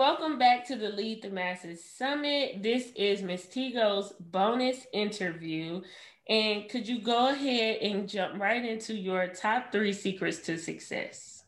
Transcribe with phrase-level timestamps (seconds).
[0.00, 2.62] Welcome back to the Lead the Masses Summit.
[2.62, 5.82] This is Miss TGo's bonus interview.
[6.26, 11.44] And could you go ahead and jump right into your top three secrets to success?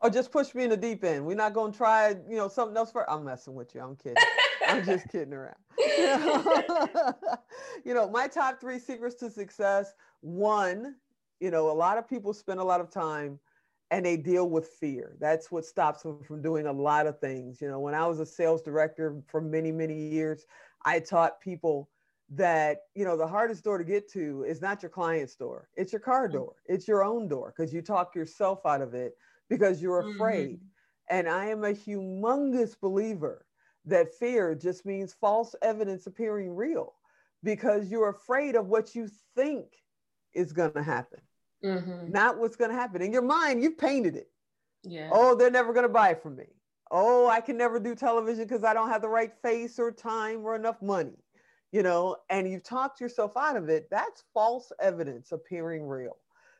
[0.00, 1.26] Or just push me in the deep end.
[1.26, 3.10] We're not going to try, you know, something else for.
[3.10, 3.80] I'm messing with you.
[3.80, 4.22] I'm kidding.
[4.68, 5.56] I'm just kidding around.
[7.84, 9.94] you know, my top three secrets to success.
[10.20, 10.94] One,
[11.40, 13.40] you know, a lot of people spend a lot of time
[13.90, 15.16] and they deal with fear.
[15.20, 17.60] That's what stops them from doing a lot of things.
[17.60, 20.44] You know, when I was a sales director for many, many years,
[20.84, 21.88] I taught people
[22.30, 25.92] that, you know, the hardest door to get to is not your client's door, it's
[25.92, 29.16] your car door, it's your own door because you talk yourself out of it
[29.48, 30.16] because you're mm-hmm.
[30.16, 30.56] afraid.
[30.56, 30.66] Mm-hmm.
[31.08, 33.46] And I am a humongous believer
[33.84, 36.94] that fear just means false evidence appearing real
[37.44, 39.66] because you're afraid of what you think
[40.34, 41.20] is going to happen
[41.64, 42.10] mm-hmm.
[42.10, 43.02] not what's going to happen.
[43.02, 44.28] In your mind, you've painted it.
[44.82, 45.10] Yeah.
[45.12, 46.46] Oh, they're never going to buy from me.
[46.90, 50.44] Oh, I can never do television because I don't have the right face or time
[50.44, 51.18] or enough money,
[51.72, 53.88] you know, and you've talked yourself out of it.
[53.90, 56.16] That's false evidence appearing real.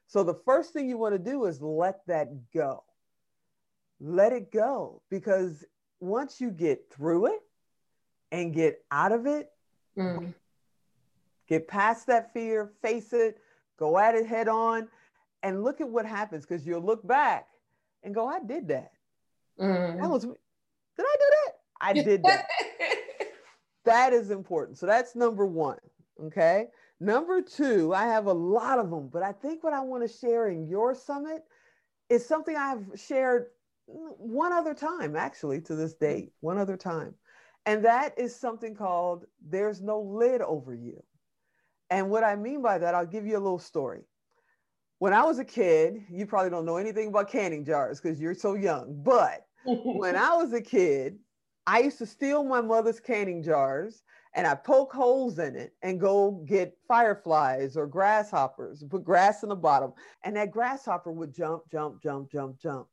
[0.09, 2.83] So the first thing you want to do is let that go.
[4.01, 5.65] Let it go because
[6.01, 7.41] once you get through it
[8.33, 9.51] and get out of it,
[9.97, 10.35] mm.
[11.49, 13.39] get past that fear, face it,
[13.79, 14.89] go at it head on
[15.43, 17.47] and look at what happens because you'll look back
[18.03, 18.93] and go, I did that.
[19.61, 20.01] Mm.
[20.01, 20.35] That was, did
[20.99, 21.53] I do that?
[21.81, 22.47] I did that.
[23.85, 24.79] that is important.
[24.79, 25.79] So that's number one.
[26.25, 26.69] Okay.
[26.99, 30.17] Number two, I have a lot of them, but I think what I want to
[30.17, 31.43] share in your summit
[32.09, 33.47] is something I've shared
[33.87, 37.15] one other time, actually, to this date, one other time.
[37.67, 41.03] And that is something called There's No Lid Over You.
[41.91, 44.03] And what I mean by that, I'll give you a little story.
[44.99, 48.35] When I was a kid, you probably don't know anything about canning jars because you're
[48.35, 49.03] so young.
[49.03, 51.19] But when I was a kid,
[51.67, 54.03] I used to steal my mother's canning jars
[54.35, 59.49] and I poke holes in it and go get fireflies or grasshoppers, put grass in
[59.49, 59.93] the bottom.
[60.25, 62.87] And that grasshopper would jump, jump, jump, jump, jump.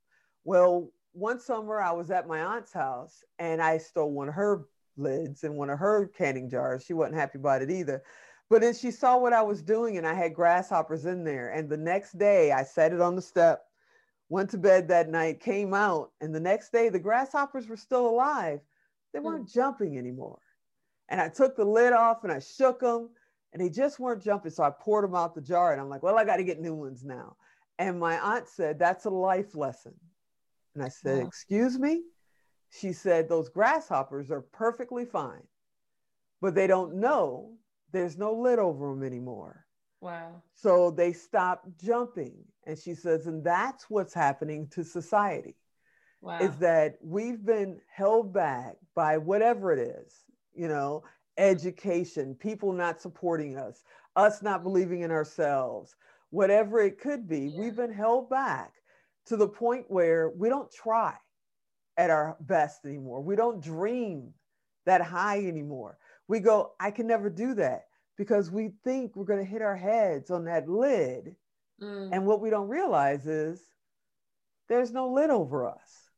[0.45, 4.65] Well, one summer I was at my aunt's house and I stole one of her
[4.97, 6.83] lids and one of her canning jars.
[6.85, 8.03] She wasn't happy about it either.
[8.49, 11.49] But then she saw what I was doing and I had grasshoppers in there.
[11.49, 13.63] And the next day I set it on the step,
[14.29, 18.07] went to bed that night, came out, and the next day the grasshoppers were still
[18.07, 18.59] alive.
[19.13, 19.25] They hmm.
[19.25, 19.53] weren't mm.
[19.53, 20.39] jumping anymore.
[21.09, 23.09] And I took the lid off and I shook them
[23.53, 24.51] and they just weren't jumping.
[24.51, 26.59] So I poured them out the jar and I'm like, well, I got to get
[26.59, 27.35] new ones now.
[27.79, 29.93] And my aunt said, that's a life lesson.
[30.75, 32.03] And I said, excuse me?
[32.69, 35.43] She said, those grasshoppers are perfectly fine,
[36.41, 37.53] but they don't know
[37.93, 39.65] there's no lid over them anymore.
[40.01, 40.41] Wow.
[40.55, 42.33] So they stop jumping.
[42.65, 45.55] And she says, and that's what's happening to society.
[46.21, 46.39] Wow.
[46.39, 50.13] Is that we've been held back by whatever it is,
[50.53, 51.03] you know,
[51.37, 53.83] education, people not supporting us,
[54.15, 55.95] us not believing in ourselves,
[56.29, 57.59] whatever it could be, yeah.
[57.59, 58.73] we've been held back
[59.25, 61.13] to the point where we don't try
[61.97, 63.21] at our best anymore.
[63.21, 64.33] We don't dream
[64.85, 67.85] that high anymore we go, I can never do that
[68.17, 71.35] because we think we're going to hit our heads on that lid.
[71.81, 72.09] Mm.
[72.11, 73.61] And what we don't realize is
[74.69, 76.09] there's no lid over us.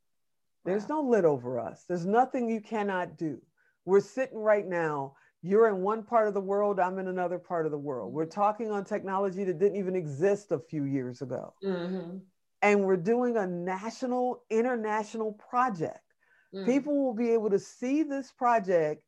[0.65, 1.01] There's wow.
[1.01, 1.85] no lid over us.
[1.87, 3.41] There's nothing you cannot do.
[3.85, 5.15] We're sitting right now.
[5.41, 8.11] You're in one part of the world, I'm in another part of the world.
[8.11, 11.53] We're talking on technology that didn't even exist a few years ago.
[11.63, 12.17] Mm-hmm.
[12.63, 15.99] And we're doing a national, international project.
[16.51, 16.65] Mm.
[16.65, 19.03] People will be able to see this project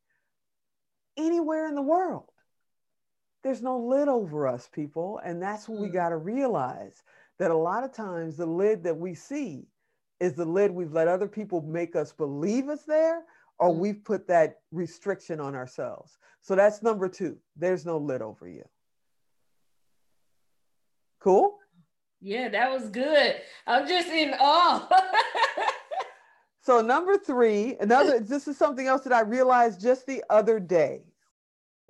[1.18, 2.30] anywhere in the world.
[3.42, 5.20] There's no lid over us, people.
[5.24, 5.92] And that's what we mm.
[5.92, 7.02] got to realize
[7.38, 9.66] that a lot of times the lid that we see
[10.20, 13.22] is the lid we've let other people make us believe is there,
[13.58, 13.78] or mm.
[13.78, 16.18] we've put that restriction on ourselves.
[16.40, 17.38] So that's number two.
[17.56, 18.64] There's no lid over you.
[21.20, 21.58] Cool?
[22.20, 23.36] Yeah, that was good.
[23.66, 24.88] I'm just in awe.
[26.60, 31.02] so number three, another this is something else that I realized just the other day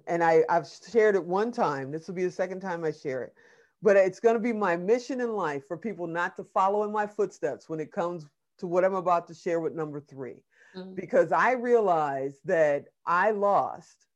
[0.08, 1.92] and I, I've shared it one time.
[1.92, 3.34] This will be the second time I share it.
[3.80, 6.90] But it's going to be my mission in life for people not to follow in
[6.90, 8.26] my footsteps when it comes
[8.58, 10.42] to what I'm about to share with number 3
[10.76, 10.94] mm-hmm.
[10.94, 14.06] Because I realized that I lost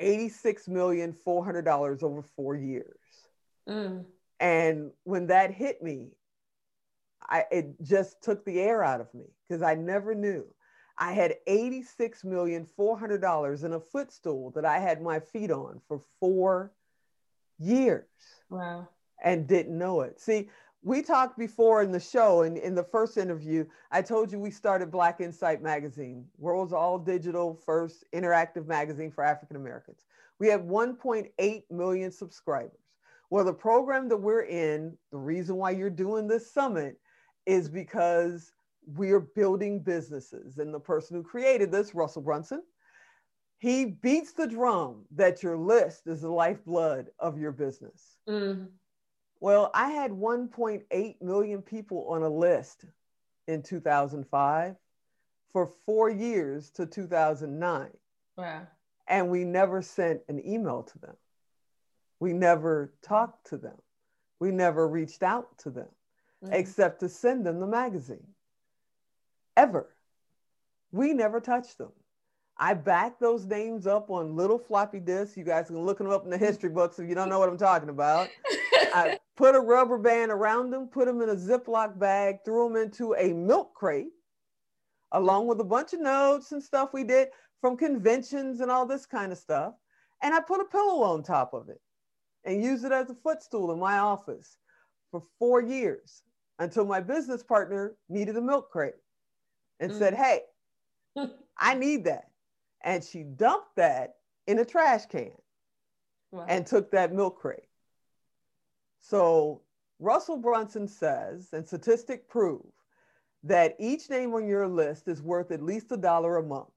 [0.00, 2.96] $86,400 over four years.
[3.68, 4.04] Mm.
[4.38, 6.12] And when that hit me,
[7.28, 10.44] I, it just took the air out of me because I never knew.
[10.98, 16.72] I had $86,400 in a footstool that I had my feet on for four
[17.58, 18.04] years.
[18.50, 18.88] Wow.
[19.22, 20.20] And didn't know it.
[20.20, 20.50] See,
[20.82, 24.50] we talked before in the show and in the first interview i told you we
[24.50, 30.06] started black insight magazine world's all digital first interactive magazine for african americans
[30.38, 32.80] we have 1.8 million subscribers
[33.28, 36.98] well the program that we're in the reason why you're doing this summit
[37.46, 38.52] is because
[38.86, 42.62] we're building businesses and the person who created this russell brunson
[43.58, 48.66] he beats the drum that your list is the lifeblood of your business mm
[49.40, 52.84] well, I had 1.8 million people on a list
[53.48, 54.76] in 2005
[55.52, 57.88] for four years to 2009.
[58.36, 58.66] Wow.
[59.08, 61.16] And we never sent an email to them.
[62.20, 63.76] We never talked to them.
[64.40, 65.88] We never reached out to them
[66.44, 66.52] mm-hmm.
[66.52, 68.26] except to send them the magazine.
[69.56, 69.88] Ever.
[70.92, 71.92] We never touched them.
[72.58, 75.36] I backed those names up on little floppy disks.
[75.36, 77.48] You guys can look them up in the history books if you don't know what
[77.48, 78.28] I'm talking about.
[78.92, 82.76] I put a rubber band around them, put them in a Ziploc bag, threw them
[82.76, 84.12] into a milk crate,
[85.12, 87.28] along with a bunch of notes and stuff we did
[87.62, 89.72] from conventions and all this kind of stuff.
[90.22, 91.80] And I put a pillow on top of it
[92.44, 94.58] and used it as a footstool in my office
[95.10, 96.22] for four years
[96.60, 98.94] until my business partner needed a milk crate
[99.80, 99.98] and mm.
[99.98, 100.42] said, Hey,
[101.58, 102.28] I need that.
[102.84, 104.16] And she dumped that
[104.46, 105.32] in a trash can
[106.30, 106.46] wow.
[106.48, 107.66] and took that milk crate.
[109.00, 109.62] So
[109.98, 112.64] Russell Brunson says, and statistic prove,
[113.42, 116.68] that each name on your list is worth at least a dollar a month.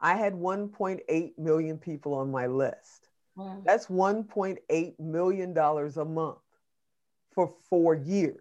[0.00, 3.08] I had 1.8 million people on my list.
[3.34, 3.60] Wow.
[3.64, 6.38] That's 1.8 million dollars a month
[7.34, 8.38] for four years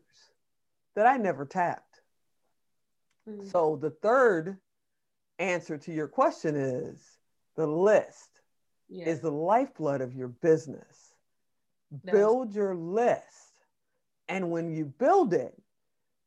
[0.96, 2.02] that I never tapped.
[3.30, 3.48] Mm-hmm.
[3.48, 4.58] So the third
[5.40, 7.02] answer to your question is
[7.56, 8.30] the list
[8.90, 9.06] yeah.
[9.06, 11.14] is the lifeblood of your business
[12.12, 13.22] build your list.
[14.28, 15.54] And when you build it,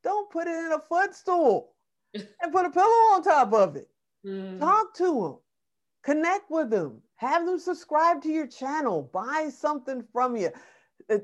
[0.02, 1.72] don't put it in a footstool
[2.14, 3.88] and put a pillow on top of it.
[4.24, 4.60] Mm.
[4.60, 5.36] Talk to them,
[6.02, 10.50] connect with them, have them subscribe to your channel, buy something from you,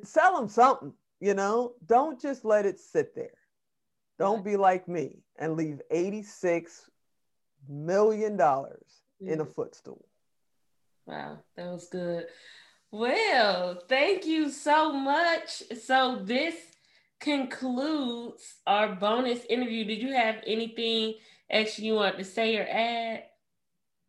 [0.02, 1.74] sell them something, you know?
[1.86, 3.38] Don't just let it sit there.
[4.18, 6.68] Don't be like me and leave $86
[7.68, 8.38] million in
[9.40, 9.54] a mm.
[9.54, 10.04] footstool.
[11.06, 12.26] Wow, that was good.
[12.90, 15.62] Well, thank you so much.
[15.80, 16.54] So this
[17.20, 19.84] concludes our bonus interview.
[19.84, 21.14] Did you have anything
[21.48, 23.24] extra you want to say or add?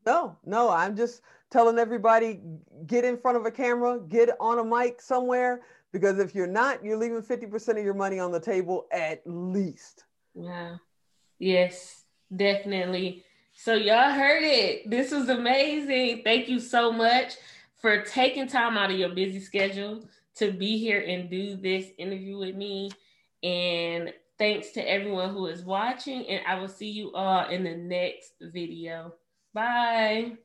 [0.06, 0.69] No, no.
[0.69, 1.21] I'm just
[1.51, 2.42] telling everybody
[2.88, 5.62] get in front of a camera, get on a mic somewhere,
[5.94, 10.04] because if you're not, you're leaving 50% of your money on the table at least.
[10.34, 10.80] Wow.
[11.40, 12.04] Yes,
[12.36, 13.24] definitely.
[13.54, 14.90] So y'all heard it.
[14.90, 16.24] This was amazing.
[16.24, 17.36] Thank you so much
[17.80, 20.04] for taking time out of your busy schedule
[20.36, 22.89] to be here and do this interview with me.
[23.44, 26.25] And thanks to everyone who is watching.
[26.28, 29.13] And I will see you all in the next video.
[29.54, 30.38] Bye.